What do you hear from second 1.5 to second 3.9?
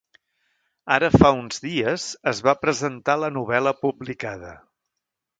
dies es va presentar la novel·la